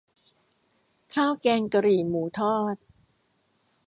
[1.13, 2.75] ข้าวแกงกะหรี่หมูทอด